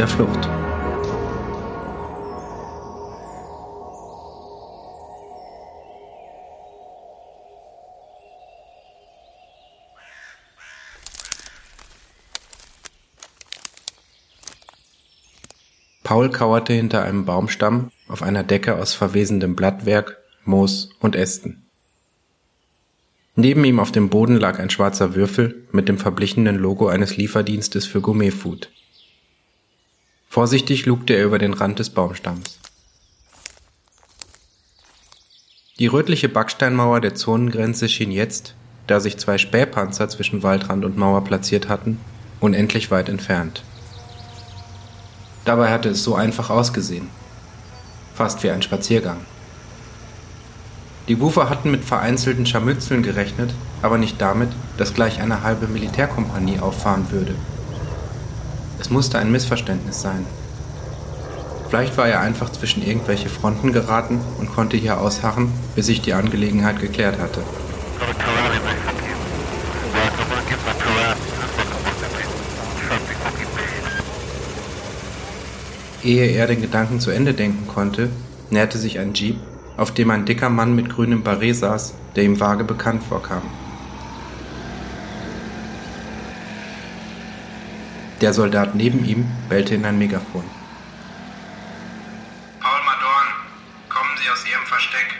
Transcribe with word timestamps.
der 0.00 0.08
Flucht. 0.08 0.48
Paul 16.02 16.30
kauerte 16.30 16.72
hinter 16.72 17.02
einem 17.02 17.26
Baumstamm 17.26 17.90
auf 18.08 18.22
einer 18.22 18.42
Decke 18.42 18.76
aus 18.76 18.94
verwesendem 18.94 19.54
Blattwerk, 19.54 20.16
Moos 20.46 20.88
und 21.00 21.14
Ästen. 21.14 21.66
Neben 23.36 23.62
ihm 23.64 23.78
auf 23.78 23.92
dem 23.92 24.08
Boden 24.08 24.36
lag 24.36 24.58
ein 24.60 24.70
schwarzer 24.70 25.14
Würfel 25.14 25.68
mit 25.72 25.90
dem 25.90 25.98
verblichenen 25.98 26.56
Logo 26.56 26.88
eines 26.88 27.18
Lieferdienstes 27.18 27.84
für 27.84 28.00
Gourmetfood. 28.00 28.70
Vorsichtig 30.32 30.86
lugte 30.86 31.14
er 31.14 31.24
über 31.24 31.40
den 31.40 31.54
Rand 31.54 31.80
des 31.80 31.90
Baumstamms. 31.90 32.60
Die 35.80 35.88
rötliche 35.88 36.28
Backsteinmauer 36.28 37.00
der 37.00 37.16
Zonengrenze 37.16 37.88
schien 37.88 38.12
jetzt, 38.12 38.54
da 38.86 39.00
sich 39.00 39.16
zwei 39.16 39.38
Spähpanzer 39.38 40.08
zwischen 40.08 40.44
Waldrand 40.44 40.84
und 40.84 40.96
Mauer 40.96 41.24
platziert 41.24 41.68
hatten, 41.68 41.98
unendlich 42.38 42.92
weit 42.92 43.08
entfernt. 43.08 43.64
Dabei 45.44 45.72
hatte 45.72 45.88
es 45.88 46.04
so 46.04 46.14
einfach 46.14 46.48
ausgesehen. 46.48 47.08
Fast 48.14 48.44
wie 48.44 48.52
ein 48.52 48.62
Spaziergang. 48.62 49.22
Die 51.08 51.18
Wufer 51.18 51.50
hatten 51.50 51.72
mit 51.72 51.84
vereinzelten 51.84 52.46
Scharmützeln 52.46 53.02
gerechnet, 53.02 53.52
aber 53.82 53.98
nicht 53.98 54.20
damit, 54.20 54.50
dass 54.76 54.94
gleich 54.94 55.20
eine 55.20 55.42
halbe 55.42 55.66
Militärkompanie 55.66 56.60
auffahren 56.60 57.10
würde. 57.10 57.34
Es 58.80 58.88
musste 58.88 59.18
ein 59.18 59.30
Missverständnis 59.30 60.00
sein. 60.00 60.24
Vielleicht 61.68 61.98
war 61.98 62.08
er 62.08 62.20
einfach 62.20 62.50
zwischen 62.50 62.82
irgendwelche 62.82 63.28
Fronten 63.28 63.72
geraten 63.72 64.20
und 64.38 64.52
konnte 64.52 64.78
hier 64.78 64.98
ausharren, 64.98 65.52
bis 65.76 65.86
sich 65.86 66.00
die 66.00 66.14
Angelegenheit 66.14 66.80
geklärt 66.80 67.18
hatte. 67.20 67.42
Ehe 76.02 76.30
er 76.30 76.46
den 76.46 76.62
Gedanken 76.62 76.98
zu 76.98 77.10
Ende 77.10 77.34
denken 77.34 77.68
konnte, 77.68 78.08
näherte 78.48 78.78
sich 78.78 78.98
ein 78.98 79.12
Jeep, 79.12 79.36
auf 79.76 79.92
dem 79.92 80.10
ein 80.10 80.24
dicker 80.24 80.48
Mann 80.48 80.74
mit 80.74 80.88
grünem 80.88 81.22
Barret 81.22 81.56
saß, 81.56 81.94
der 82.16 82.24
ihm 82.24 82.40
vage 82.40 82.64
bekannt 82.64 83.02
vorkam. 83.04 83.42
Der 88.20 88.34
Soldat 88.34 88.74
neben 88.74 89.02
ihm 89.04 89.26
bellte 89.48 89.74
in 89.74 89.84
ein 89.86 89.98
Megafon. 89.98 90.44
Paul 92.60 92.80
Madorn, 92.84 93.28
kommen 93.88 94.10
Sie 94.22 94.28
aus 94.30 94.44
Ihrem 94.46 94.66
Versteck. 94.66 95.16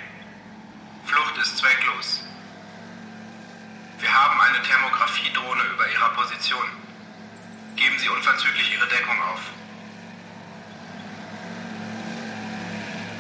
Flucht 1.06 1.38
ist 1.40 1.56
zwecklos. 1.56 2.22
Wir 4.00 4.12
haben 4.12 4.38
eine 4.38 4.62
Thermografiedrohne 4.62 5.62
über 5.74 5.84
Ihrer 5.90 6.10
Position. 6.10 6.66
Geben 7.76 7.96
Sie 7.98 8.08
unverzüglich 8.10 8.70
Ihre 8.74 8.86
Deckung 8.88 9.16
auf. 9.32 9.40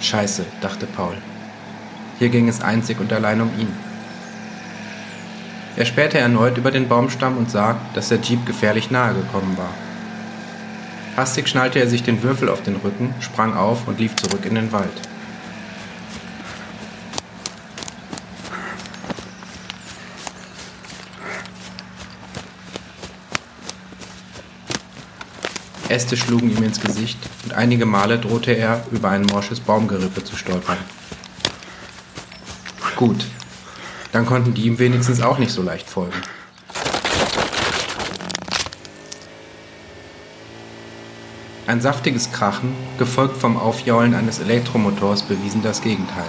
Scheiße, 0.02 0.44
dachte 0.60 0.86
Paul. 0.86 1.16
Hier 2.18 2.28
ging 2.28 2.48
es 2.48 2.60
einzig 2.60 3.00
und 3.00 3.10
allein 3.14 3.40
um 3.40 3.58
ihn. 3.58 3.89
Er 5.80 5.86
spähte 5.86 6.18
erneut 6.18 6.58
über 6.58 6.70
den 6.70 6.88
Baumstamm 6.88 7.38
und 7.38 7.50
sah, 7.50 7.80
dass 7.94 8.10
der 8.10 8.20
Jeep 8.20 8.44
gefährlich 8.44 8.90
nahe 8.90 9.14
gekommen 9.14 9.56
war. 9.56 9.72
Hastig 11.16 11.48
schnallte 11.48 11.78
er 11.78 11.88
sich 11.88 12.02
den 12.02 12.22
Würfel 12.22 12.50
auf 12.50 12.62
den 12.62 12.76
Rücken, 12.76 13.14
sprang 13.20 13.56
auf 13.56 13.88
und 13.88 13.98
lief 13.98 14.14
zurück 14.14 14.44
in 14.44 14.56
den 14.56 14.72
Wald. 14.72 14.90
Äste 25.88 26.18
schlugen 26.18 26.54
ihm 26.54 26.62
ins 26.62 26.82
Gesicht 26.82 27.18
und 27.44 27.54
einige 27.54 27.86
Male 27.86 28.18
drohte 28.18 28.52
er, 28.52 28.84
über 28.90 29.08
ein 29.08 29.22
morsches 29.22 29.60
Baumgerippe 29.60 30.22
zu 30.24 30.36
stolpern. 30.36 30.76
Gut, 32.96 33.24
dann 34.12 34.26
konnten 34.26 34.54
die 34.54 34.66
ihm 34.66 34.78
wenigstens 34.78 35.20
auch 35.20 35.38
nicht 35.38 35.52
so 35.52 35.62
leicht 35.62 35.88
folgen. 35.88 36.20
Ein 41.66 41.80
saftiges 41.80 42.32
Krachen, 42.32 42.74
gefolgt 42.98 43.36
vom 43.36 43.56
Aufjaulen 43.56 44.14
eines 44.14 44.40
Elektromotors, 44.40 45.22
bewiesen 45.22 45.62
das 45.62 45.80
Gegenteil. 45.82 46.26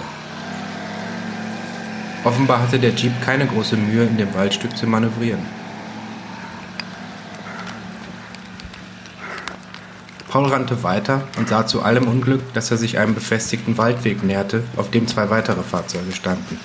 Offenbar 2.22 2.60
hatte 2.60 2.78
der 2.78 2.94
Jeep 2.94 3.12
keine 3.24 3.46
große 3.48 3.76
Mühe, 3.76 4.04
in 4.04 4.16
dem 4.16 4.32
Waldstück 4.34 4.76
zu 4.76 4.86
manövrieren. 4.86 5.44
Paul 10.28 10.46
rannte 10.46 10.84
weiter 10.84 11.24
und 11.36 11.48
sah 11.48 11.66
zu 11.66 11.82
allem 11.82 12.06
Unglück, 12.06 12.54
dass 12.54 12.70
er 12.70 12.76
sich 12.76 12.98
einem 12.98 13.14
befestigten 13.14 13.76
Waldweg 13.76 14.22
näherte, 14.22 14.62
auf 14.76 14.90
dem 14.90 15.08
zwei 15.08 15.28
weitere 15.28 15.62
Fahrzeuge 15.62 16.12
standen. 16.12 16.58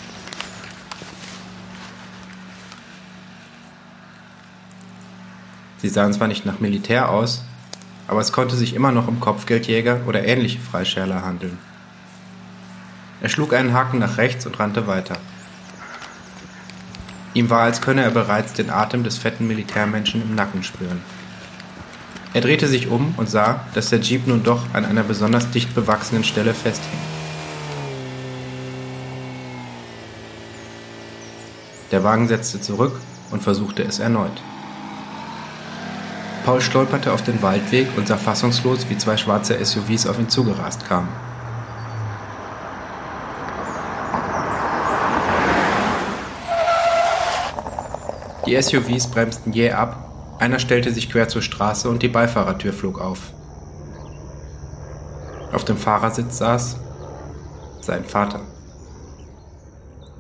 Sie 5.77 5.89
sahen 5.89 6.13
zwar 6.13 6.27
nicht 6.27 6.45
nach 6.45 6.59
Militär 6.59 7.09
aus, 7.09 7.43
aber 8.07 8.21
es 8.21 8.31
konnte 8.31 8.55
sich 8.55 8.73
immer 8.73 8.91
noch 8.91 9.07
um 9.07 9.19
Kopfgeldjäger 9.19 10.01
oder 10.07 10.25
ähnliche 10.25 10.59
Freischärler 10.59 11.23
handeln. 11.23 11.57
Er 13.21 13.29
schlug 13.29 13.53
einen 13.53 13.73
Haken 13.73 13.99
nach 13.99 14.17
rechts 14.17 14.45
und 14.45 14.59
rannte 14.59 14.87
weiter. 14.87 15.17
Ihm 17.33 17.49
war, 17.49 17.61
als 17.61 17.81
könne 17.81 18.03
er 18.03 18.11
bereits 18.11 18.53
den 18.53 18.69
Atem 18.69 19.03
des 19.03 19.17
fetten 19.17 19.47
Militärmenschen 19.47 20.21
im 20.21 20.35
Nacken 20.35 20.63
spüren. 20.63 21.01
Er 22.33 22.41
drehte 22.41 22.67
sich 22.67 22.87
um 22.87 23.13
und 23.17 23.29
sah, 23.29 23.65
dass 23.73 23.89
der 23.89 23.99
Jeep 23.99 24.27
nun 24.27 24.43
doch 24.43 24.63
an 24.73 24.85
einer 24.85 25.03
besonders 25.03 25.49
dicht 25.51 25.73
bewachsenen 25.75 26.23
Stelle 26.23 26.53
festhing. 26.53 26.99
Der 31.91 32.03
Wagen 32.03 32.27
setzte 32.27 32.59
zurück 32.59 32.99
und 33.31 33.43
versuchte 33.43 33.83
es 33.83 33.99
erneut. 33.99 34.41
Paul 36.47 36.61
stolperte 36.61 37.11
auf 37.11 37.23
den 37.23 37.41
Waldweg 37.41 37.89
und 37.97 38.07
sah 38.07 38.15
fassungslos, 38.15 38.89
wie 38.89 38.97
zwei 38.97 39.17
schwarze 39.17 39.53
SUVs 39.65 40.07
auf 40.07 40.17
ihn 40.17 40.29
zugerast 40.29 40.87
kamen. 40.87 41.09
Die 48.45 48.61
SUVs 48.61 49.07
bremsten 49.07 49.51
jäh 49.51 49.71
ab 49.71 50.37
einer 50.39 50.59
stellte 50.59 50.93
sich 50.93 51.09
quer 51.09 51.27
zur 51.27 51.41
Straße 51.41 51.89
und 51.89 52.01
die 52.01 52.07
Beifahrertür 52.07 52.71
flog 52.71 53.01
auf. 53.01 53.33
Auf 55.51 55.65
dem 55.65 55.75
Fahrersitz 55.75 56.37
saß 56.37 56.77
sein 57.81 58.05
Vater. 58.05 58.39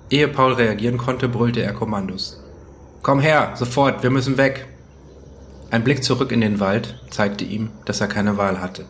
Ehe 0.09 0.27
Paul 0.27 0.55
reagieren 0.55 0.97
konnte, 0.97 1.29
brüllte 1.29 1.61
er 1.61 1.71
Kommandos. 1.71 2.43
Komm 3.01 3.21
her, 3.21 3.53
sofort, 3.55 4.03
wir 4.03 4.09
müssen 4.09 4.35
weg. 4.35 4.67
Ein 5.69 5.83
Blick 5.83 6.01
zurück 6.01 6.31
in 6.31 6.39
den 6.39 6.61
Wald 6.61 6.95
zeigte 7.09 7.43
ihm, 7.43 7.71
dass 7.83 7.99
er 7.99 8.07
keine 8.07 8.37
Wahl 8.37 8.61
hatte. 8.61 8.85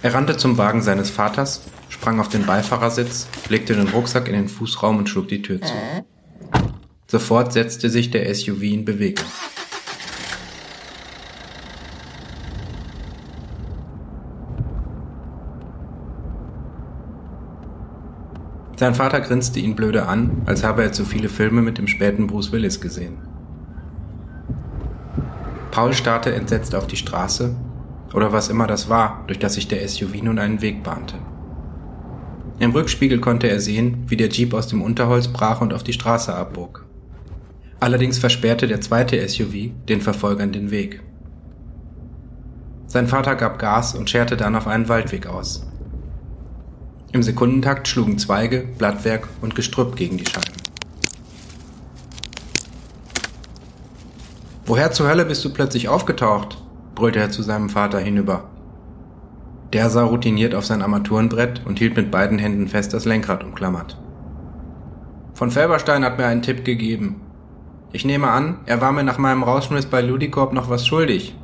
Er 0.00 0.14
rannte 0.14 0.36
zum 0.36 0.58
Wagen 0.58 0.80
seines 0.80 1.10
Vaters, 1.10 1.62
sprang 1.88 2.20
auf 2.20 2.28
den 2.28 2.46
Beifahrersitz, 2.46 3.26
legte 3.48 3.74
den 3.74 3.88
Rucksack 3.88 4.28
in 4.28 4.34
den 4.34 4.48
Fußraum 4.48 4.98
und 4.98 5.08
schlug 5.08 5.26
die 5.26 5.42
Tür 5.42 5.60
zu. 5.60 5.72
Sofort 7.08 7.52
setzte 7.52 7.90
sich 7.90 8.12
der 8.12 8.32
SUV 8.32 8.62
in 8.62 8.84
Bewegung. 8.84 9.26
Sein 18.76 18.94
Vater 18.94 19.20
grinste 19.20 19.58
ihn 19.58 19.74
blöde 19.74 20.06
an, 20.06 20.42
als 20.46 20.62
habe 20.62 20.84
er 20.84 20.92
zu 20.92 21.04
viele 21.04 21.28
Filme 21.28 21.60
mit 21.60 21.76
dem 21.76 21.88
späten 21.88 22.28
Bruce 22.28 22.52
Willis 22.52 22.80
gesehen. 22.80 23.18
Paul 25.70 25.92
starrte 25.92 26.34
entsetzt 26.34 26.74
auf 26.74 26.86
die 26.86 26.96
Straße, 26.96 27.54
oder 28.12 28.32
was 28.32 28.48
immer 28.48 28.66
das 28.66 28.88
war, 28.88 29.24
durch 29.26 29.38
das 29.38 29.54
sich 29.54 29.68
der 29.68 29.86
SUV 29.86 30.22
nun 30.22 30.38
einen 30.38 30.62
Weg 30.62 30.82
bahnte. 30.82 31.16
Im 32.58 32.72
Rückspiegel 32.72 33.20
konnte 33.20 33.48
er 33.48 33.60
sehen, 33.60 34.04
wie 34.08 34.16
der 34.16 34.28
Jeep 34.28 34.52
aus 34.52 34.68
dem 34.68 34.82
Unterholz 34.82 35.28
brach 35.28 35.60
und 35.60 35.72
auf 35.72 35.82
die 35.82 35.92
Straße 35.92 36.34
abbog. 36.34 36.84
Allerdings 37.78 38.18
versperrte 38.18 38.66
der 38.66 38.82
zweite 38.82 39.26
SUV 39.26 39.70
den 39.88 40.02
Verfolgern 40.02 40.52
den 40.52 40.70
Weg. 40.70 41.02
Sein 42.86 43.06
Vater 43.06 43.36
gab 43.36 43.58
Gas 43.58 43.94
und 43.94 44.10
scherte 44.10 44.36
dann 44.36 44.56
auf 44.56 44.66
einen 44.66 44.88
Waldweg 44.88 45.26
aus. 45.26 45.66
Im 47.12 47.22
Sekundentakt 47.22 47.88
schlugen 47.88 48.18
Zweige, 48.18 48.68
Blattwerk 48.76 49.28
und 49.40 49.54
Gestrüpp 49.54 49.96
gegen 49.96 50.18
die 50.18 50.26
Scheiben. 50.26 50.59
Woher 54.70 54.92
zur 54.92 55.08
Hölle 55.08 55.24
bist 55.24 55.44
du 55.44 55.50
plötzlich 55.52 55.88
aufgetaucht? 55.88 56.62
brüllte 56.94 57.18
er 57.18 57.30
zu 57.30 57.42
seinem 57.42 57.70
Vater 57.70 57.98
hinüber. 57.98 58.44
Der 59.72 59.90
sah 59.90 60.04
routiniert 60.04 60.54
auf 60.54 60.64
sein 60.64 60.80
Armaturenbrett 60.80 61.66
und 61.66 61.80
hielt 61.80 61.96
mit 61.96 62.12
beiden 62.12 62.38
Händen 62.38 62.68
fest 62.68 62.94
das 62.94 63.04
Lenkrad 63.04 63.42
umklammert. 63.42 63.98
Von 65.34 65.50
Felberstein 65.50 66.04
hat 66.04 66.18
mir 66.18 66.26
einen 66.26 66.42
Tipp 66.42 66.64
gegeben. 66.64 67.20
Ich 67.90 68.04
nehme 68.04 68.30
an, 68.30 68.60
er 68.64 68.80
war 68.80 68.92
mir 68.92 69.02
nach 69.02 69.18
meinem 69.18 69.42
Rausschmiss 69.42 69.86
bei 69.86 70.02
Ludicorp 70.02 70.52
noch 70.52 70.70
was 70.70 70.86
schuldig. 70.86 71.36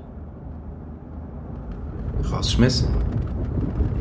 Rausschmiss? 2.31 2.88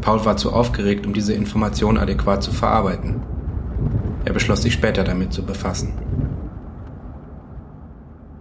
Paul 0.01 0.23
war 0.23 0.37
zu 0.37 0.53
aufgeregt, 0.53 1.07
um 1.07 1.13
diese 1.13 1.33
Information 1.33 1.97
adäquat 1.97 2.43
zu 2.43 2.51
verarbeiten. 2.51 3.23
Er 4.23 4.33
beschloss 4.33 4.61
sich 4.61 4.73
später 4.73 5.03
damit 5.03 5.33
zu 5.33 5.43
befassen. 5.43 5.95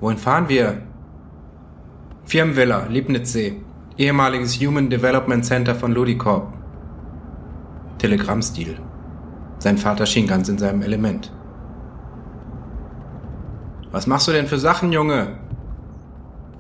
Wohin 0.05 0.19
fahren 0.19 0.51
wir? 0.51 0.83
Firmenvilla, 2.27 2.89
Liebnitzsee 2.91 3.63
ehemaliges 3.97 4.61
Human 4.61 4.91
Development 4.91 5.43
Center 5.43 5.75
von 5.75 5.93
Ludicorp. 5.93 6.53
Telegrammstil. 7.97 8.79
Sein 9.61 9.79
Vater 9.79 10.05
schien 10.05 10.27
ganz 10.27 10.51
in 10.51 10.59
seinem 10.59 10.83
Element. 10.83 11.33
Was 13.93 14.07
machst 14.07 14.29
du 14.29 14.33
denn 14.33 14.47
für 14.47 14.59
Sachen, 14.59 14.93
Junge? 14.93 15.39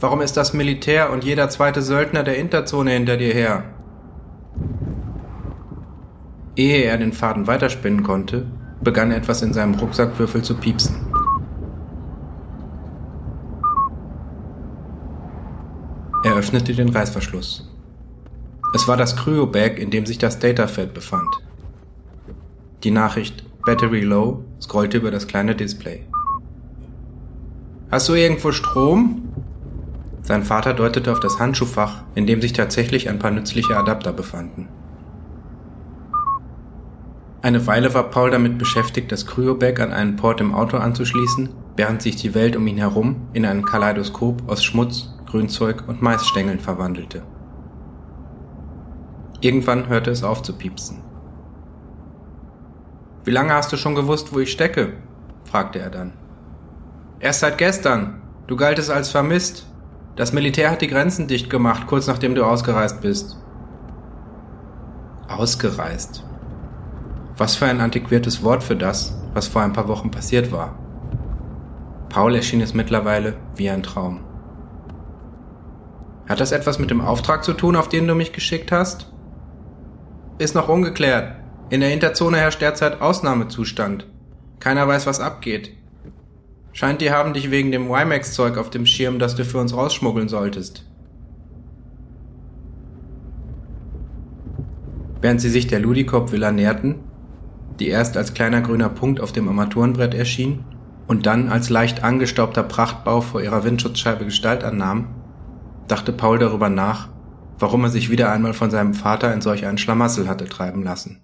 Warum 0.01 0.23
ist 0.23 0.39
das 0.39 0.55
Militär 0.55 1.13
und 1.13 1.23
jeder 1.23 1.51
zweite 1.51 1.83
Söldner 1.83 2.23
der 2.23 2.39
Interzone 2.39 2.93
hinter 2.93 3.19
dir 3.19 3.35
her? 3.35 3.65
Ehe 6.57 6.85
er 6.85 6.97
den 6.97 7.13
Faden 7.13 7.47
weiterspinnen 7.47 8.05
konnte, 8.05 8.47
begann 8.81 9.13
etwas 9.13 9.43
in 9.43 9.53
seinem 9.53 9.75
Rucksackwürfel 9.75 10.41
zu 10.41 10.55
piepsen. 10.55 11.04
Er 16.25 16.37
öffnete 16.37 16.73
den 16.73 16.89
Reißverschluss. 16.89 17.71
Es 18.75 18.89
war 18.89 18.97
das 18.97 19.15
Cryo-Bag, 19.15 19.79
in 19.79 19.91
dem 19.91 20.07
sich 20.07 20.17
das 20.17 20.39
Datafed 20.39 20.95
befand. 20.95 21.29
Die 22.83 22.91
Nachricht 22.91 23.45
Battery 23.67 24.01
Low 24.01 24.43
scrollte 24.59 24.97
über 24.97 25.11
das 25.11 25.27
kleine 25.27 25.55
Display. 25.55 26.07
Hast 27.91 28.09
du 28.09 28.15
irgendwo 28.15 28.53
Strom? 28.53 29.29
Sein 30.23 30.45
Vater 30.45 30.73
deutete 30.73 31.13
auf 31.13 31.21
das 31.21 31.39
Handschuhfach, 31.39 32.05
in 32.15 32.27
dem 32.27 32.41
sich 32.41 32.55
tatsächlich 32.55 33.11
ein 33.11 33.19
paar 33.19 33.31
nützliche 33.31 33.77
Adapter 33.77 34.15
befanden. 34.15 34.69
Eine 37.43 37.67
Weile 37.67 37.93
war 37.93 38.05
Paul 38.05 38.31
damit 38.31 38.57
beschäftigt, 38.57 39.13
das 39.13 39.27
Cryobag 39.27 39.79
an 39.79 39.93
einen 39.93 40.17
Port 40.17 40.41
im 40.41 40.55
Auto 40.55 40.79
anzuschließen, 40.79 41.51
während 41.77 42.01
sich 42.01 42.17
die 42.17 42.35
Welt 42.35 42.57
um 42.57 42.67
ihn 42.67 42.79
herum 42.79 43.29
in 43.35 43.45
ein 43.45 43.67
Kaleidoskop 43.67 44.49
aus 44.49 44.65
Schmutz, 44.65 45.14
Grünzeug 45.35 45.89
und 45.89 46.01
Maisstängeln 46.01 46.61
verwandelte. 46.61 47.23
Irgendwann 49.41 49.89
hörte 49.89 50.13
es 50.13 50.23
auf 50.23 50.43
zu 50.43 50.53
piepsen. 50.53 51.03
Wie 53.25 53.33
lange 53.33 53.53
hast 53.53 53.73
du 53.73 53.77
schon 53.77 53.97
gewusst, 53.97 54.33
wo 54.33 54.39
ich 54.39 54.53
stecke? 54.53 54.93
fragte 55.45 55.81
er 55.81 55.91
dann. 55.91 56.13
Erst 57.19 57.41
seit 57.41 57.59
gestern. 57.59 58.23
Du 58.47 58.55
galtest 58.55 58.93
als 58.93 59.11
vermisst. 59.11 59.67
Das 60.15 60.33
Militär 60.33 60.71
hat 60.71 60.83
die 60.83 60.87
Grenzen 60.87 61.27
dicht 61.27 61.51
gemacht, 61.51 61.89
kurz 61.89 62.07
nachdem 62.07 62.37
du 62.37 62.45
ausgereist 62.45 63.01
bist. 63.01 63.37
Ausgereist. 65.27 66.23
Was 67.37 67.57
für 67.57 67.67
ein 67.67 67.81
antiquiertes 67.81 68.45
Wort 68.45 68.63
für 68.63 68.77
das, 68.77 69.21
was 69.33 69.49
vor 69.49 69.63
ein 69.63 69.73
paar 69.73 69.89
Wochen 69.89 70.13
passiert 70.13 70.53
war. 70.53 70.79
Paul 72.09 72.37
erschien 72.37 72.61
es 72.61 72.73
mittlerweile 72.73 73.35
wie 73.57 73.69
ein 73.69 73.83
Traum. 73.83 74.21
Hat 76.29 76.41
das 76.41 76.53
etwas 76.53 76.79
mit 76.79 76.91
dem 76.91 77.01
Auftrag 77.01 77.45
zu 77.45 77.53
tun, 77.53 77.77
auf 77.77 77.89
den 77.89 78.07
du 78.07 78.15
mich 78.15 78.33
geschickt 78.33 78.73
hast? 78.73 79.13
Ist 80.39 80.55
noch 80.55 80.69
ungeklärt. 80.69 81.37
In 81.71 81.81
der 81.81 81.93
Interzone 81.93 82.39
herrscht 82.39 82.63
derzeit 82.63 83.01
Ausnahmezustand. 83.01 84.07
Keiner 84.59 84.89
weiß, 84.89 85.07
was 85.07 85.21
abgeht. 85.21 85.73
Scheint, 86.73 87.01
die 87.01 87.11
haben 87.11 87.35
dich 87.35 87.51
wegen 87.51 87.71
dem 87.71 87.89
WiMAX-Zeug 87.89 88.57
auf 88.57 88.71
dem 88.71 88.87
Schirm, 88.87 89.19
das 89.19 89.37
du 89.37 89.45
für 89.45 89.59
uns 89.59 89.77
rausschmuggeln 89.77 90.29
solltest. 90.29 90.85
Während 95.21 95.41
sie 95.41 95.51
sich 95.51 95.67
der 95.67 95.81
Ludikop-Villa 95.81 96.53
näherten, 96.53 96.97
die 97.79 97.89
erst 97.89 98.17
als 98.17 98.35
kleiner 98.35 98.61
grüner 98.61 98.89
Punkt 98.89 99.21
auf 99.21 99.33
dem 99.33 99.49
Armaturenbrett 99.49 100.15
erschien 100.15 100.65
und 101.07 101.27
dann 101.27 101.49
als 101.49 101.71
leicht 101.71 102.03
angestaubter 102.03 102.63
Prachtbau 102.63 103.21
vor 103.21 103.41
ihrer 103.43 103.65
Windschutzscheibe 103.65 104.25
Gestalt 104.25 104.65
annahm, 104.65 105.09
dachte 105.89 106.13
Paul 106.13 106.39
darüber 106.39 106.69
nach, 106.69 107.09
warum 107.59 107.85
er 107.85 107.91
sich 107.91 108.11
wieder 108.11 108.33
einmal 108.33 108.55
von 108.55 108.71
seinem 108.71 108.95
Vater 108.95 109.33
in 109.33 109.41
solch 109.41 109.67
einen 109.67 109.79
Schlamassel 109.79 110.29
hatte 110.29 110.47
treiben 110.47 110.83
lassen. 110.83 111.21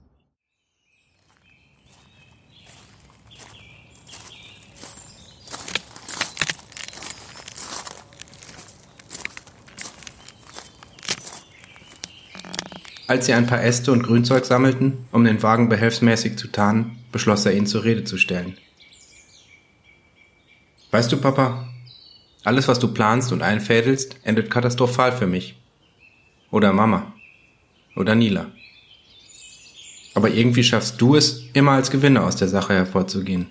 Als 13.06 13.26
sie 13.26 13.34
ein 13.34 13.48
paar 13.48 13.64
Äste 13.64 13.90
und 13.90 14.04
Grünzeug 14.04 14.44
sammelten, 14.44 14.98
um 15.10 15.24
den 15.24 15.42
Wagen 15.42 15.68
behelfsmäßig 15.68 16.38
zu 16.38 16.46
tarnen, 16.46 16.96
beschloss 17.10 17.44
er 17.44 17.54
ihn 17.54 17.66
zur 17.66 17.82
Rede 17.82 18.04
zu 18.04 18.18
stellen. 18.18 18.56
Weißt 20.92 21.10
du, 21.10 21.16
Papa, 21.16 21.69
alles, 22.44 22.68
was 22.68 22.78
du 22.78 22.88
planst 22.88 23.32
und 23.32 23.42
einfädelst, 23.42 24.16
endet 24.22 24.50
katastrophal 24.50 25.12
für 25.12 25.26
mich. 25.26 25.56
Oder 26.50 26.72
Mama. 26.72 27.12
Oder 27.96 28.14
Nila. 28.14 28.46
Aber 30.14 30.30
irgendwie 30.30 30.64
schaffst 30.64 31.00
du 31.00 31.16
es, 31.16 31.44
immer 31.52 31.72
als 31.72 31.90
Gewinner 31.90 32.24
aus 32.24 32.36
der 32.36 32.48
Sache 32.48 32.74
hervorzugehen. 32.74 33.46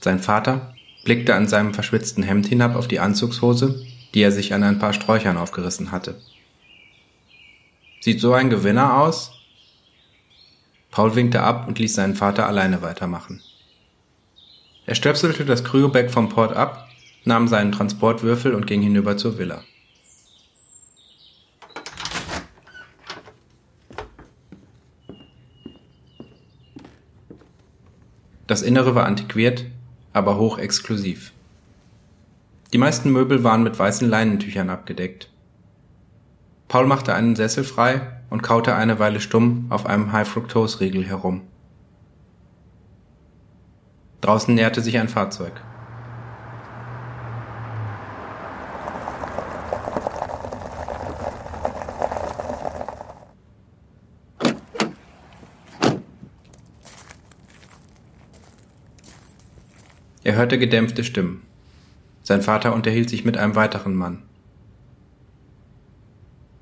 Sein 0.00 0.20
Vater 0.20 0.74
blickte 1.04 1.34
an 1.34 1.48
seinem 1.48 1.74
verschwitzten 1.74 2.22
Hemd 2.22 2.46
hinab 2.46 2.76
auf 2.76 2.88
die 2.88 3.00
Anzugshose, 3.00 3.84
die 4.14 4.22
er 4.22 4.32
sich 4.32 4.54
an 4.54 4.62
ein 4.62 4.78
paar 4.78 4.92
Sträuchern 4.92 5.36
aufgerissen 5.36 5.92
hatte. 5.92 6.20
Sieht 8.00 8.20
so 8.20 8.32
ein 8.32 8.50
Gewinner 8.50 8.98
aus? 8.98 9.32
Paul 10.90 11.14
winkte 11.16 11.42
ab 11.42 11.66
und 11.68 11.78
ließ 11.78 11.94
seinen 11.94 12.14
Vater 12.14 12.46
alleine 12.46 12.80
weitermachen. 12.80 13.42
Er 14.86 14.94
stöpselte 14.94 15.44
das 15.44 15.64
Kryobag 15.64 16.10
vom 16.10 16.28
Port 16.28 16.54
ab, 16.54 16.88
nahm 17.24 17.48
seinen 17.48 17.72
Transportwürfel 17.72 18.54
und 18.54 18.68
ging 18.68 18.82
hinüber 18.82 19.16
zur 19.16 19.36
Villa. 19.36 19.62
Das 28.46 28.62
Innere 28.62 28.94
war 28.94 29.06
antiquiert, 29.06 29.64
aber 30.12 30.38
hochexklusiv. 30.38 31.32
Die 32.72 32.78
meisten 32.78 33.10
Möbel 33.10 33.42
waren 33.42 33.64
mit 33.64 33.76
weißen 33.76 34.08
Leinentüchern 34.08 34.70
abgedeckt. 34.70 35.30
Paul 36.68 36.86
machte 36.86 37.12
einen 37.12 37.34
Sessel 37.34 37.64
frei 37.64 38.02
und 38.30 38.44
kaute 38.44 38.76
eine 38.76 39.00
Weile 39.00 39.20
stumm 39.20 39.66
auf 39.68 39.84
einem 39.84 40.12
High-Fructose-Riegel 40.12 41.04
herum. 41.04 41.42
Draußen 44.20 44.54
näherte 44.54 44.80
sich 44.80 44.98
ein 44.98 45.08
Fahrzeug. 45.08 45.52
Er 60.26 60.34
hörte 60.34 60.58
gedämpfte 60.58 61.04
Stimmen. 61.04 61.42
Sein 62.24 62.42
Vater 62.42 62.74
unterhielt 62.74 63.08
sich 63.08 63.24
mit 63.24 63.36
einem 63.36 63.54
weiteren 63.54 63.94
Mann. 63.94 64.24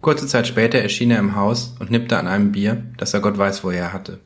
Kurze 0.02 0.26
Zeit 0.26 0.46
später 0.46 0.80
erschien 0.80 1.11
er 1.11 1.18
im 1.18 1.34
Haus 1.34 1.75
und 1.80 1.90
nippte 1.90 2.18
an 2.18 2.26
einem 2.26 2.52
Bier, 2.52 2.84
das 2.99 3.14
er 3.14 3.20
Gott 3.20 3.38
weiß 3.38 3.64
woher 3.64 3.94
hatte. 3.94 4.20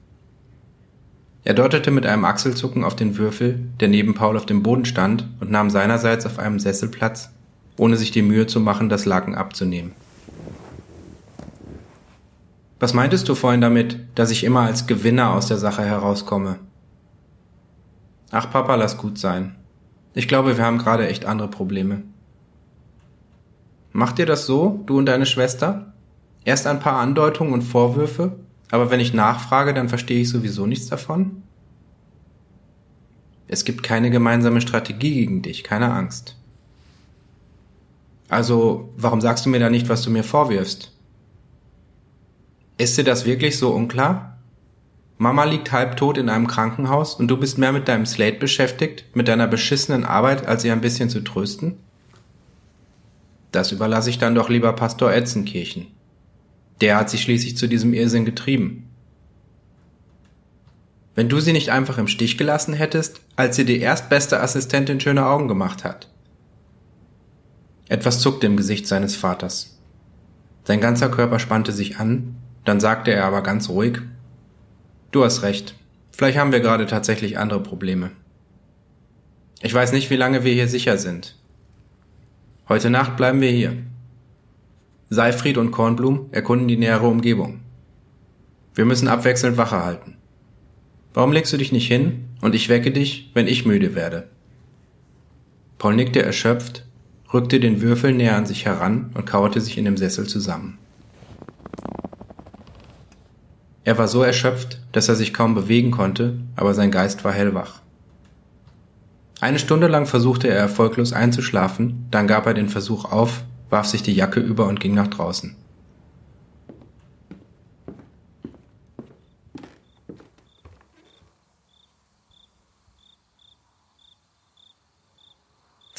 Er 1.48 1.54
deutete 1.54 1.90
mit 1.90 2.04
einem 2.04 2.26
Achselzucken 2.26 2.84
auf 2.84 2.94
den 2.94 3.16
Würfel, 3.16 3.58
der 3.80 3.88
neben 3.88 4.12
Paul 4.12 4.36
auf 4.36 4.44
dem 4.44 4.62
Boden 4.62 4.84
stand, 4.84 5.26
und 5.40 5.50
nahm 5.50 5.70
seinerseits 5.70 6.26
auf 6.26 6.38
einem 6.38 6.58
Sessel 6.60 6.90
Platz, 6.90 7.30
ohne 7.78 7.96
sich 7.96 8.10
die 8.10 8.20
Mühe 8.20 8.46
zu 8.46 8.60
machen, 8.60 8.90
das 8.90 9.06
Laken 9.06 9.34
abzunehmen. 9.34 9.92
Was 12.78 12.92
meintest 12.92 13.30
du 13.30 13.34
vorhin 13.34 13.62
damit, 13.62 13.98
dass 14.14 14.30
ich 14.30 14.44
immer 14.44 14.60
als 14.60 14.86
Gewinner 14.86 15.32
aus 15.32 15.46
der 15.46 15.56
Sache 15.56 15.82
herauskomme? 15.82 16.58
Ach 18.30 18.50
Papa, 18.50 18.74
lass 18.74 18.98
gut 18.98 19.16
sein. 19.16 19.56
Ich 20.12 20.28
glaube, 20.28 20.58
wir 20.58 20.66
haben 20.66 20.76
gerade 20.76 21.08
echt 21.08 21.24
andere 21.24 21.48
Probleme. 21.48 22.02
Macht 23.92 24.18
ihr 24.18 24.26
das 24.26 24.44
so, 24.44 24.84
du 24.84 24.98
und 24.98 25.06
deine 25.06 25.24
Schwester? 25.24 25.94
Erst 26.44 26.66
ein 26.66 26.80
paar 26.80 27.00
Andeutungen 27.00 27.54
und 27.54 27.62
Vorwürfe, 27.62 28.36
aber 28.70 28.90
wenn 28.90 29.00
ich 29.00 29.14
nachfrage, 29.14 29.74
dann 29.74 29.88
verstehe 29.88 30.20
ich 30.20 30.28
sowieso 30.28 30.66
nichts 30.66 30.86
davon? 30.86 31.42
Es 33.46 33.64
gibt 33.64 33.82
keine 33.82 34.10
gemeinsame 34.10 34.60
Strategie 34.60 35.14
gegen 35.14 35.42
dich, 35.42 35.64
keine 35.64 35.92
Angst. 35.92 36.36
Also, 38.28 38.90
warum 38.96 39.22
sagst 39.22 39.46
du 39.46 39.50
mir 39.50 39.58
da 39.58 39.70
nicht, 39.70 39.88
was 39.88 40.02
du 40.02 40.10
mir 40.10 40.22
vorwirfst? 40.22 40.92
Ist 42.76 42.98
dir 42.98 43.04
das 43.04 43.24
wirklich 43.24 43.58
so 43.58 43.70
unklar? 43.70 44.38
Mama 45.16 45.44
liegt 45.44 45.72
halbtot 45.72 46.18
in 46.18 46.28
einem 46.28 46.46
Krankenhaus 46.46 47.14
und 47.14 47.28
du 47.28 47.38
bist 47.38 47.58
mehr 47.58 47.72
mit 47.72 47.88
deinem 47.88 48.06
Slate 48.06 48.38
beschäftigt, 48.38 49.04
mit 49.14 49.26
deiner 49.26 49.48
beschissenen 49.48 50.04
Arbeit, 50.04 50.46
als 50.46 50.64
ihr 50.64 50.72
ein 50.72 50.82
bisschen 50.82 51.10
zu 51.10 51.24
trösten? 51.24 51.78
Das 53.50 53.72
überlasse 53.72 54.10
ich 54.10 54.18
dann 54.18 54.34
doch 54.34 54.50
lieber 54.50 54.74
Pastor 54.74 55.10
Etzenkirchen. 55.10 55.86
Der 56.80 56.96
hat 56.96 57.10
sich 57.10 57.22
schließlich 57.22 57.56
zu 57.56 57.66
diesem 57.66 57.92
Irrsinn 57.92 58.24
getrieben. 58.24 58.88
Wenn 61.14 61.28
du 61.28 61.40
sie 61.40 61.52
nicht 61.52 61.70
einfach 61.70 61.98
im 61.98 62.06
Stich 62.06 62.38
gelassen 62.38 62.74
hättest, 62.74 63.20
als 63.34 63.56
sie 63.56 63.64
die 63.64 63.80
erstbeste 63.80 64.40
Assistentin 64.40 65.00
schöne 65.00 65.26
Augen 65.26 65.48
gemacht 65.48 65.82
hat. 65.82 66.08
Etwas 67.88 68.20
zuckte 68.20 68.46
im 68.46 68.56
Gesicht 68.56 68.86
seines 68.86 69.16
Vaters. 69.16 69.78
Sein 70.64 70.80
ganzer 70.80 71.08
Körper 71.08 71.38
spannte 71.38 71.72
sich 71.72 71.98
an, 71.98 72.36
dann 72.64 72.78
sagte 72.78 73.10
er 73.10 73.24
aber 73.24 73.42
ganz 73.42 73.68
ruhig, 73.68 73.98
Du 75.10 75.24
hast 75.24 75.42
recht. 75.42 75.74
Vielleicht 76.12 76.38
haben 76.38 76.52
wir 76.52 76.60
gerade 76.60 76.86
tatsächlich 76.86 77.38
andere 77.38 77.62
Probleme. 77.62 78.10
Ich 79.62 79.72
weiß 79.74 79.92
nicht, 79.92 80.10
wie 80.10 80.16
lange 80.16 80.44
wir 80.44 80.52
hier 80.52 80.68
sicher 80.68 80.98
sind. 80.98 81.34
Heute 82.68 82.90
Nacht 82.90 83.16
bleiben 83.16 83.40
wir 83.40 83.50
hier. 83.50 83.78
Seifried 85.10 85.56
und 85.56 85.70
Kornblum 85.70 86.26
erkunden 86.32 86.68
die 86.68 86.76
nähere 86.76 87.06
Umgebung. 87.06 87.60
Wir 88.74 88.84
müssen 88.84 89.08
abwechselnd 89.08 89.56
Wache 89.56 89.84
halten. 89.84 90.16
Warum 91.14 91.32
legst 91.32 91.52
du 91.52 91.56
dich 91.56 91.72
nicht 91.72 91.88
hin 91.88 92.26
und 92.42 92.54
ich 92.54 92.68
wecke 92.68 92.92
dich, 92.92 93.30
wenn 93.34 93.46
ich 93.46 93.66
müde 93.66 93.94
werde? 93.94 94.28
Paul 95.78 95.94
nickte 95.94 96.22
erschöpft, 96.22 96.84
rückte 97.32 97.58
den 97.58 97.80
Würfel 97.80 98.12
näher 98.12 98.36
an 98.36 98.46
sich 98.46 98.66
heran 98.66 99.10
und 99.14 99.26
kauerte 99.26 99.60
sich 99.60 99.78
in 99.78 99.84
dem 99.84 99.96
Sessel 99.96 100.26
zusammen. 100.26 100.78
Er 103.84 103.96
war 103.96 104.08
so 104.08 104.22
erschöpft, 104.22 104.82
dass 104.92 105.08
er 105.08 105.14
sich 105.14 105.32
kaum 105.32 105.54
bewegen 105.54 105.90
konnte, 105.90 106.38
aber 106.56 106.74
sein 106.74 106.90
Geist 106.90 107.24
war 107.24 107.32
hellwach. 107.32 107.80
Eine 109.40 109.58
Stunde 109.58 109.86
lang 109.86 110.04
versuchte 110.04 110.48
er 110.48 110.56
erfolglos 110.56 111.12
einzuschlafen, 111.12 112.06
dann 112.10 112.26
gab 112.26 112.46
er 112.46 112.54
den 112.54 112.68
Versuch 112.68 113.06
auf, 113.10 113.44
warf 113.70 113.86
sich 113.86 114.02
die 114.02 114.14
Jacke 114.14 114.40
über 114.40 114.66
und 114.66 114.80
ging 114.80 114.94
nach 114.94 115.08
draußen. 115.08 115.56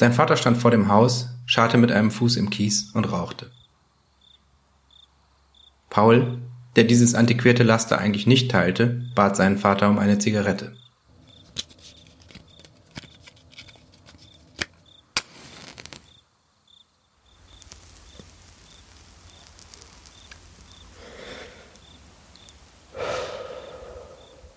Sein 0.00 0.14
Vater 0.14 0.38
stand 0.38 0.56
vor 0.56 0.70
dem 0.70 0.88
Haus, 0.88 1.28
scharte 1.44 1.76
mit 1.76 1.92
einem 1.92 2.10
Fuß 2.10 2.36
im 2.36 2.48
Kies 2.48 2.90
und 2.94 3.12
rauchte. 3.12 3.50
Paul, 5.90 6.38
der 6.74 6.84
dieses 6.84 7.14
antiquierte 7.14 7.64
Laster 7.64 7.98
eigentlich 7.98 8.26
nicht 8.26 8.50
teilte, 8.50 9.02
bat 9.14 9.36
seinen 9.36 9.58
Vater 9.58 9.90
um 9.90 9.98
eine 9.98 10.18
Zigarette. 10.18 10.79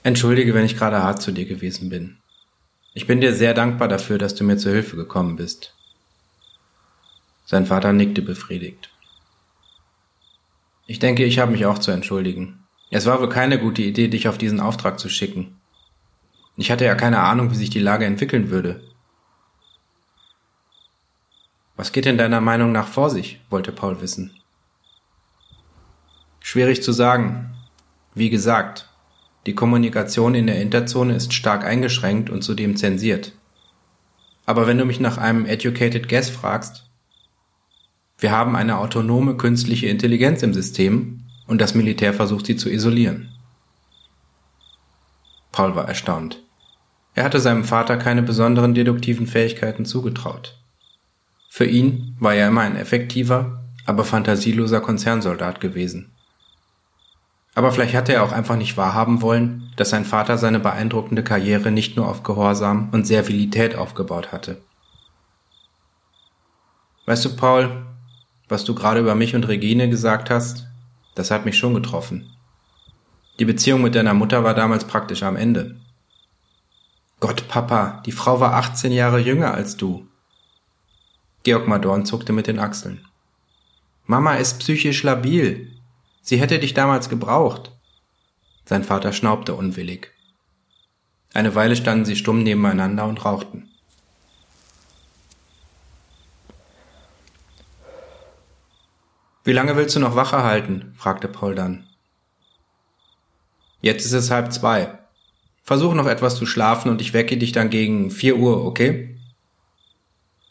Entschuldige, 0.03 0.53
wenn 0.53 0.65
ich 0.65 0.77
gerade 0.77 1.01
hart 1.01 1.21
zu 1.21 1.31
dir 1.31 1.45
gewesen 1.45 1.89
bin. 1.89 2.17
Ich 2.93 3.07
bin 3.07 3.21
dir 3.21 3.33
sehr 3.33 3.53
dankbar 3.53 3.87
dafür, 3.87 4.17
dass 4.17 4.35
du 4.35 4.43
mir 4.43 4.57
zu 4.57 4.69
Hilfe 4.69 4.97
gekommen 4.97 5.37
bist. 5.37 5.73
Sein 7.45 7.65
Vater 7.65 7.93
nickte 7.93 8.21
befriedigt. 8.21 8.89
Ich 10.87 10.99
denke, 10.99 11.23
ich 11.23 11.39
habe 11.39 11.53
mich 11.53 11.65
auch 11.65 11.79
zu 11.79 11.91
entschuldigen. 11.91 12.59
Es 12.91 13.05
war 13.05 13.21
wohl 13.21 13.29
keine 13.29 13.57
gute 13.59 13.81
Idee, 13.81 14.09
dich 14.09 14.27
auf 14.27 14.37
diesen 14.37 14.59
Auftrag 14.59 14.99
zu 14.99 15.07
schicken. 15.07 15.59
Ich 16.57 16.69
hatte 16.69 16.85
ja 16.85 16.95
keine 16.95 17.19
Ahnung, 17.19 17.49
wie 17.51 17.55
sich 17.55 17.69
die 17.69 17.79
Lage 17.79 18.05
entwickeln 18.05 18.49
würde. 18.49 18.83
Was 21.77 21.93
geht 21.93 22.05
in 22.05 22.17
deiner 22.17 22.41
Meinung 22.41 22.71
nach 22.71 22.87
vor 22.87 23.09
sich? 23.09 23.39
wollte 23.49 23.71
Paul 23.71 24.01
wissen. 24.01 24.31
Schwierig 26.41 26.83
zu 26.83 26.91
sagen. 26.91 27.55
Wie 28.13 28.29
gesagt, 28.29 28.89
die 29.45 29.55
Kommunikation 29.55 30.35
in 30.35 30.47
der 30.47 30.61
Interzone 30.61 31.15
ist 31.15 31.33
stark 31.33 31.65
eingeschränkt 31.65 32.29
und 32.29 32.43
zudem 32.43 32.75
zensiert. 32.75 33.33
Aber 34.45 34.67
wenn 34.67 34.77
du 34.77 34.85
mich 34.85 34.99
nach 34.99 35.17
einem 35.17 35.45
Educated 35.45 36.07
Guess 36.07 36.29
fragst, 36.29 36.89
wir 38.17 38.31
haben 38.31 38.55
eine 38.55 38.77
autonome 38.77 39.35
künstliche 39.35 39.87
Intelligenz 39.87 40.43
im 40.43 40.53
System 40.53 41.23
und 41.45 41.59
das 41.59 41.75
Militär 41.75 42.13
versucht 42.13 42.45
sie 42.45 42.55
zu 42.55 42.69
isolieren. 42.69 43.29
Paul 45.51 45.75
war 45.75 45.87
erstaunt. 45.87 46.41
Er 47.15 47.25
hatte 47.25 47.39
seinem 47.39 47.63
Vater 47.63 47.97
keine 47.97 48.23
besonderen 48.23 48.73
deduktiven 48.73 49.27
Fähigkeiten 49.27 49.85
zugetraut. 49.85 50.57
Für 51.49 51.65
ihn 51.65 52.15
war 52.19 52.33
er 52.33 52.47
immer 52.47 52.61
ein 52.61 52.75
effektiver, 52.75 53.63
aber 53.85 54.05
fantasieloser 54.05 54.81
Konzernsoldat 54.81 55.61
gewesen. 55.61 56.12
Aber 57.55 57.71
vielleicht 57.71 57.93
hatte 57.93 58.13
er 58.13 58.23
auch 58.23 58.31
einfach 58.31 58.55
nicht 58.55 58.77
wahrhaben 58.77 59.21
wollen, 59.21 59.71
dass 59.75 59.91
sein 59.91 60.05
Vater 60.05 60.37
seine 60.37 60.59
beeindruckende 60.59 61.23
Karriere 61.23 61.71
nicht 61.71 61.95
nur 61.95 62.07
auf 62.07 62.23
Gehorsam 62.23 62.89
und 62.91 63.05
Servilität 63.05 63.75
aufgebaut 63.75 64.31
hatte. 64.31 64.61
Weißt 67.05 67.25
du, 67.25 67.35
Paul, 67.35 67.85
was 68.47 68.63
du 68.63 68.73
gerade 68.73 69.01
über 69.01 69.13
mich 69.13 69.35
und 69.35 69.47
Regine 69.47 69.89
gesagt 69.89 70.29
hast, 70.29 70.67
das 71.15 71.31
hat 71.31 71.45
mich 71.45 71.57
schon 71.57 71.73
getroffen. 71.73 72.29
Die 73.39 73.45
Beziehung 73.45 73.81
mit 73.81 73.95
deiner 73.95 74.13
Mutter 74.13 74.43
war 74.43 74.53
damals 74.53 74.85
praktisch 74.85 75.23
am 75.23 75.35
Ende. 75.35 75.75
Gott, 77.19 77.47
Papa, 77.47 78.01
die 78.05 78.11
Frau 78.11 78.39
war 78.39 78.53
18 78.55 78.91
Jahre 78.91 79.19
jünger 79.19 79.53
als 79.53 79.77
du. 79.77 80.07
Georg 81.43 81.67
Madorn 81.67 82.05
zuckte 82.05 82.31
mit 82.31 82.47
den 82.47 82.59
Achseln. 82.59 83.05
Mama 84.05 84.35
ist 84.35 84.59
psychisch 84.59 85.03
labil. 85.03 85.72
Sie 86.23 86.39
hätte 86.39 86.57
dich 86.57 86.73
damals 86.73 87.09
gebraucht. 87.09 87.71
Sein 88.63 88.85
Vater 88.85 89.11
schnaubte 89.11 89.55
unwillig. 89.55 90.11
Eine 91.33 91.53
Weile 91.53 91.75
standen 91.75 92.05
sie 92.05 92.15
stumm 92.15 92.43
nebeneinander 92.43 93.05
und 93.05 93.25
rauchten. 93.25 93.69
Wie 99.43 99.51
lange 99.51 99.75
willst 99.75 99.97
du 99.97 99.99
noch 99.99 100.15
Wache 100.15 100.43
halten? 100.43 100.93
fragte 100.95 101.27
Paul 101.27 101.55
dann. 101.55 101.89
Jetzt 103.81 104.05
ist 104.05 104.13
es 104.13 104.31
halb 104.31 104.53
zwei. 104.53 104.97
Versuch 105.61 105.93
noch 105.93 106.07
etwas 106.07 106.37
zu 106.37 106.45
schlafen 106.45 106.89
und 106.89 107.01
ich 107.01 107.13
wecke 107.13 107.35
dich 107.35 107.51
dann 107.51 107.69
gegen 107.69 108.11
vier 108.11 108.37
Uhr, 108.37 108.63
okay? 108.63 109.19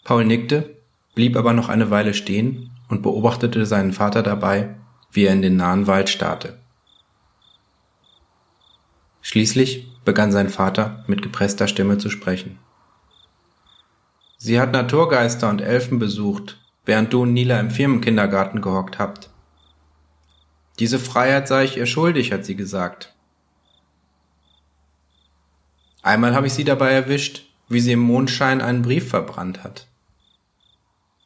Paul 0.04 0.26
nickte, 0.26 0.76
blieb 1.14 1.34
aber 1.34 1.54
noch 1.54 1.70
eine 1.70 1.90
Weile 1.90 2.12
stehen 2.12 2.70
und 2.88 3.00
beobachtete 3.00 3.64
seinen 3.64 3.94
Vater 3.94 4.22
dabei, 4.22 4.74
wie 5.12 5.26
er 5.26 5.32
in 5.32 5.42
den 5.42 5.56
nahen 5.56 5.86
Wald 5.86 6.08
starrte. 6.08 6.58
Schließlich 9.20 9.86
begann 10.04 10.32
sein 10.32 10.48
Vater 10.48 11.04
mit 11.06 11.22
gepresster 11.22 11.68
Stimme 11.68 11.98
zu 11.98 12.10
sprechen. 12.10 12.58
Sie 14.36 14.58
hat 14.58 14.72
Naturgeister 14.72 15.48
und 15.48 15.60
Elfen 15.60 16.00
besucht, 16.00 16.58
während 16.84 17.12
du 17.12 17.22
und 17.22 17.32
Nila 17.32 17.60
im 17.60 17.70
Firmenkindergarten 17.70 18.60
gehockt 18.60 18.98
habt. 18.98 19.30
Diese 20.80 20.98
Freiheit 20.98 21.46
sei 21.46 21.64
ich 21.64 21.76
ihr 21.76 21.86
schuldig, 21.86 22.32
hat 22.32 22.44
sie 22.44 22.56
gesagt. 22.56 23.14
Einmal 26.02 26.34
habe 26.34 26.48
ich 26.48 26.54
sie 26.54 26.64
dabei 26.64 26.90
erwischt, 26.90 27.46
wie 27.68 27.80
sie 27.80 27.92
im 27.92 28.00
Mondschein 28.00 28.60
einen 28.60 28.82
Brief 28.82 29.08
verbrannt 29.08 29.62
hat. 29.62 29.86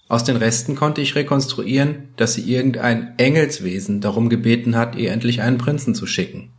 Aus 0.08 0.22
den 0.22 0.36
Resten 0.36 0.76
konnte 0.76 1.00
ich 1.00 1.16
rekonstruieren, 1.16 2.08
dass 2.16 2.34
sie 2.34 2.52
irgendein 2.52 3.18
Engelswesen 3.18 4.00
darum 4.00 4.28
gebeten 4.28 4.76
hat, 4.76 4.94
ihr 4.94 5.10
endlich 5.10 5.42
einen 5.42 5.58
Prinzen 5.58 5.94
zu 5.94 6.06
schicken. 6.06 6.52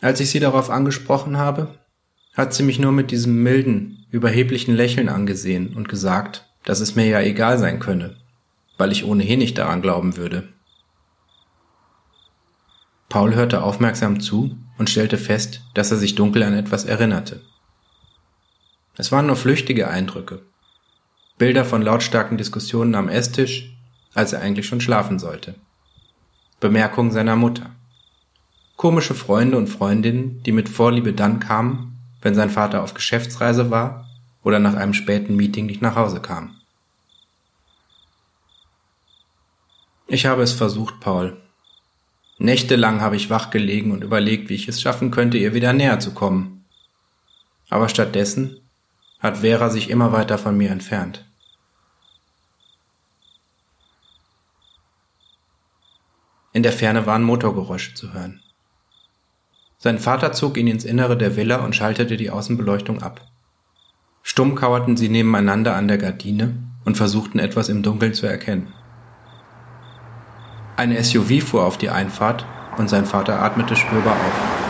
Als 0.00 0.20
ich 0.20 0.30
sie 0.30 0.40
darauf 0.40 0.68
angesprochen 0.68 1.38
habe, 1.38 1.78
hat 2.34 2.52
sie 2.52 2.62
mich 2.62 2.78
nur 2.78 2.92
mit 2.92 3.10
diesem 3.10 3.42
milden, 3.42 4.06
überheblichen 4.10 4.74
Lächeln 4.74 5.08
angesehen 5.08 5.74
und 5.74 5.88
gesagt, 5.88 6.46
dass 6.64 6.80
es 6.80 6.94
mir 6.94 7.06
ja 7.06 7.20
egal 7.20 7.58
sein 7.58 7.78
könne, 7.78 8.16
weil 8.76 8.92
ich 8.92 9.04
ohnehin 9.04 9.38
nicht 9.38 9.56
daran 9.56 9.80
glauben 9.80 10.16
würde. 10.16 10.48
Paul 13.08 13.34
hörte 13.34 13.62
aufmerksam 13.62 14.20
zu 14.20 14.56
und 14.78 14.90
stellte 14.90 15.18
fest, 15.18 15.62
dass 15.74 15.90
er 15.90 15.98
sich 15.98 16.14
dunkel 16.14 16.42
an 16.42 16.54
etwas 16.54 16.84
erinnerte. 16.84 17.42
Es 18.96 19.12
waren 19.12 19.26
nur 19.26 19.36
flüchtige 19.36 19.88
Eindrücke. 19.88 20.42
Bilder 21.38 21.64
von 21.64 21.82
lautstarken 21.82 22.38
Diskussionen 22.38 22.94
am 22.94 23.08
Esstisch, 23.08 23.72
als 24.14 24.32
er 24.32 24.40
eigentlich 24.40 24.66
schon 24.66 24.80
schlafen 24.80 25.18
sollte. 25.18 25.54
Bemerkungen 26.60 27.10
seiner 27.10 27.36
Mutter. 27.36 27.70
Komische 28.76 29.14
Freunde 29.14 29.56
und 29.56 29.68
Freundinnen, 29.68 30.42
die 30.44 30.52
mit 30.52 30.68
Vorliebe 30.68 31.12
dann 31.12 31.40
kamen, 31.40 31.98
wenn 32.20 32.34
sein 32.34 32.50
Vater 32.50 32.82
auf 32.82 32.94
Geschäftsreise 32.94 33.70
war 33.70 34.08
oder 34.42 34.58
nach 34.58 34.74
einem 34.74 34.94
späten 34.94 35.36
Meeting 35.36 35.66
nicht 35.66 35.82
nach 35.82 35.96
Hause 35.96 36.20
kam. 36.20 36.56
Ich 40.06 40.26
habe 40.26 40.42
es 40.42 40.52
versucht, 40.52 41.00
Paul. 41.00 41.36
Nächtelang 42.38 43.00
habe 43.00 43.16
ich 43.16 43.30
wach 43.30 43.50
gelegen 43.50 43.92
und 43.92 44.02
überlegt, 44.04 44.48
wie 44.48 44.54
ich 44.54 44.68
es 44.68 44.82
schaffen 44.82 45.10
könnte, 45.10 45.38
ihr 45.38 45.54
wieder 45.54 45.72
näher 45.72 46.00
zu 46.00 46.12
kommen. 46.12 46.64
Aber 47.70 47.88
stattdessen 47.88 48.61
hat 49.22 49.38
Vera 49.38 49.70
sich 49.70 49.88
immer 49.88 50.12
weiter 50.12 50.36
von 50.36 50.56
mir 50.56 50.70
entfernt. 50.70 51.24
In 56.52 56.62
der 56.62 56.72
Ferne 56.72 57.06
waren 57.06 57.22
Motorgeräusche 57.22 57.94
zu 57.94 58.12
hören. 58.12 58.42
Sein 59.78 59.98
Vater 59.98 60.32
zog 60.32 60.56
ihn 60.58 60.66
ins 60.66 60.84
Innere 60.84 61.16
der 61.16 61.36
Villa 61.36 61.64
und 61.64 61.74
schaltete 61.74 62.16
die 62.16 62.30
Außenbeleuchtung 62.30 63.02
ab. 63.02 63.22
Stumm 64.22 64.54
kauerten 64.54 64.96
sie 64.96 65.08
nebeneinander 65.08 65.74
an 65.74 65.88
der 65.88 65.98
Gardine 65.98 66.54
und 66.84 66.96
versuchten 66.96 67.38
etwas 67.38 67.68
im 67.68 67.82
Dunkeln 67.82 68.14
zu 68.14 68.26
erkennen. 68.26 68.72
Eine 70.76 71.02
SUV 71.02 71.42
fuhr 71.42 71.64
auf 71.64 71.78
die 71.78 71.90
Einfahrt 71.90 72.44
und 72.76 72.88
sein 72.88 73.06
Vater 73.06 73.40
atmete 73.40 73.76
spürbar 73.76 74.14
auf. 74.14 74.61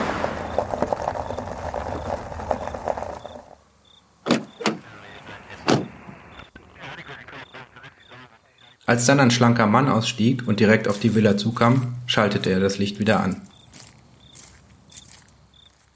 Als 8.93 9.07
dann 9.07 9.21
ein 9.21 9.31
schlanker 9.31 9.67
Mann 9.67 9.89
ausstieg 9.89 10.47
und 10.47 10.61
direkt 10.61 10.87
auf 10.87 10.99
die 10.99 11.15
Villa 11.15 11.39
zukam, 11.39 11.95
schaltete 12.05 12.51
er 12.51 12.61
das 12.61 12.77
Licht 12.77 12.99
wieder 12.99 13.21
an. 13.21 13.41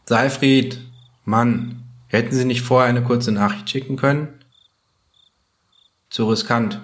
Seifried, 0.06 0.80
Mann, 1.26 1.82
hätten 2.06 2.34
Sie 2.34 2.46
nicht 2.46 2.62
vorher 2.62 2.88
eine 2.88 3.02
kurze 3.02 3.32
Nachricht 3.32 3.68
schicken 3.68 3.96
können? 3.96 4.28
Zu 6.08 6.24
riskant. 6.30 6.80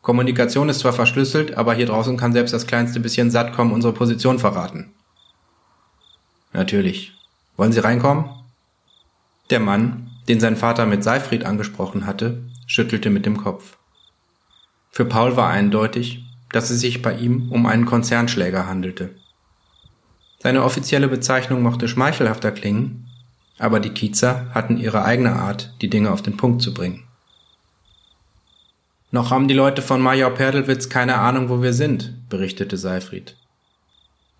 Kommunikation 0.00 0.70
ist 0.70 0.80
zwar 0.80 0.94
verschlüsselt, 0.94 1.58
aber 1.58 1.74
hier 1.74 1.84
draußen 1.84 2.16
kann 2.16 2.32
selbst 2.32 2.54
das 2.54 2.66
kleinste 2.66 2.98
bisschen 2.98 3.30
Sattcom 3.30 3.70
unsere 3.70 3.92
Position 3.92 4.38
verraten. 4.38 4.94
Natürlich. 6.54 7.12
Wollen 7.58 7.72
Sie 7.72 7.84
reinkommen? 7.84 8.30
Der 9.50 9.60
Mann, 9.60 10.10
den 10.26 10.40
sein 10.40 10.56
Vater 10.56 10.86
mit 10.86 11.04
Seifried 11.04 11.44
angesprochen 11.44 12.06
hatte, 12.06 12.44
schüttelte 12.66 13.10
mit 13.10 13.26
dem 13.26 13.36
Kopf. 13.36 13.76
Für 14.90 15.04
Paul 15.04 15.36
war 15.36 15.48
eindeutig, 15.50 16.24
dass 16.52 16.70
es 16.70 16.80
sich 16.80 17.00
bei 17.00 17.14
ihm 17.14 17.50
um 17.52 17.66
einen 17.66 17.86
Konzernschläger 17.86 18.66
handelte. 18.66 19.14
Seine 20.38 20.64
offizielle 20.64 21.08
Bezeichnung 21.08 21.62
mochte 21.62 21.86
schmeichelhafter 21.86 22.50
klingen, 22.50 23.06
aber 23.58 23.78
die 23.78 23.90
Kiezer 23.90 24.46
hatten 24.52 24.78
ihre 24.78 25.04
eigene 25.04 25.34
Art, 25.34 25.74
die 25.80 25.90
Dinge 25.90 26.10
auf 26.10 26.22
den 26.22 26.36
Punkt 26.36 26.62
zu 26.62 26.72
bringen. 26.72 27.04
Noch 29.12 29.30
haben 29.30 29.48
die 29.48 29.54
Leute 29.54 29.82
von 29.82 30.00
Major 30.00 30.30
Perdelwitz 30.30 30.88
keine 30.88 31.16
Ahnung, 31.16 31.48
wo 31.48 31.62
wir 31.62 31.72
sind, 31.72 32.28
berichtete 32.28 32.76
Seifried. 32.76 33.36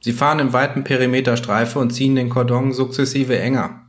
Sie 0.00 0.12
fahren 0.12 0.38
im 0.38 0.52
weiten 0.52 0.84
Perimeter 0.84 1.36
Streife 1.36 1.78
und 1.78 1.90
ziehen 1.90 2.16
den 2.16 2.30
Kordon 2.30 2.72
sukzessive 2.72 3.38
enger. 3.38 3.82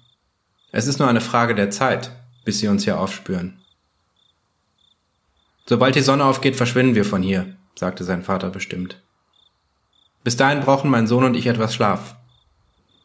Es 0.72 0.88
ist 0.88 1.00
nur 1.00 1.08
eine 1.08 1.22
Frage 1.22 1.56
der 1.56 1.70
Zeit, 1.70 2.12
bis 2.44 2.60
sie 2.60 2.68
uns 2.68 2.84
hier 2.84 3.00
aufspüren. 3.00 3.61
Sobald 5.65 5.95
die 5.95 6.02
Sonne 6.02 6.26
aufgeht, 6.26 6.56
verschwinden 6.56 6.95
wir 6.95 7.06
von 7.06 7.24
hier, 7.24 7.56
sagte 7.76 8.04
sein 8.04 8.24
Vater 8.24 8.50
bestimmt. 8.50 9.02
Bis 10.24 10.38
dahin 10.38 10.62
brauchen 10.62 10.91
mein 10.91 11.08
Sohn 11.08 11.24
und 11.24 11.36
ich 11.36 11.47
etwas 11.47 11.74
Schlaf. 11.74 12.15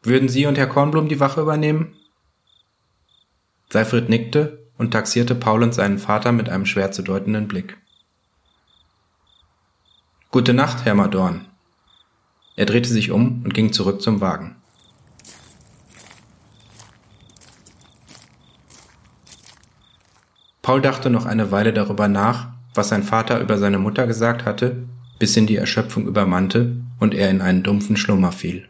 Würden 0.03 0.29
Sie 0.29 0.45
und 0.45 0.57
Herr 0.57 0.67
Kornblum 0.67 1.09
die 1.09 1.19
Wache 1.19 1.41
übernehmen? 1.41 1.95
Seifried 3.69 4.09
nickte 4.09 4.67
und 4.77 4.91
taxierte 4.91 5.35
Paul 5.35 5.63
und 5.63 5.73
seinen 5.73 5.97
Vater 5.97 6.31
mit 6.31 6.49
einem 6.49 6.65
schwer 6.65 6.91
zu 6.91 7.01
deutenden 7.01 7.47
Blick. 7.47 7.77
Gute 10.29 10.53
Nacht, 10.53 10.85
Herr 10.85 10.93
Madorn. 10.93 11.47
Er 12.55 12.65
drehte 12.65 12.89
sich 12.89 13.11
um 13.11 13.43
und 13.43 13.53
ging 13.53 13.73
zurück 13.73 14.01
zum 14.01 14.21
Wagen. 14.21 14.56
Paul 20.67 20.81
dachte 20.81 21.09
noch 21.09 21.25
eine 21.25 21.49
Weile 21.53 21.71
darüber 21.71 22.09
nach, 22.09 22.49
was 22.73 22.89
sein 22.89 23.03
Vater 23.03 23.39
über 23.39 23.57
seine 23.57 23.79
Mutter 23.79 24.05
gesagt 24.05 24.43
hatte 24.43 24.75
bis 25.17 25.37
ihn 25.37 25.47
die 25.47 25.55
Erschöpfung 25.55 26.05
übermannte 26.07 26.75
und 26.99 27.13
er 27.13 27.29
in 27.29 27.39
einen 27.39 27.63
dumpfen 27.63 27.95
Schlummer 27.95 28.33
fiel 28.33 28.67